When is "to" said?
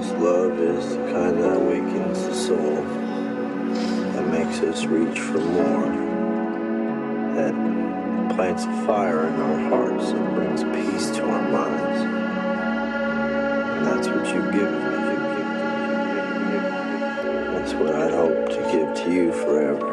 11.10-11.22, 18.48-18.60, 19.04-19.12